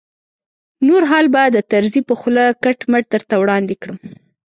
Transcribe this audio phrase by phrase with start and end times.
[0.87, 3.97] نور حال به د طرزي په خوله کټ مټ درته وړاندې کړم.